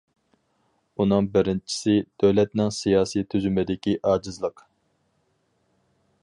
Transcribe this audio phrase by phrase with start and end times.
[1.01, 4.65] ئۇنىڭ بىرىنچىسى، دۆلەتنىڭ سىياسىي تۈزۈمىدىكى ئاجىزلىق.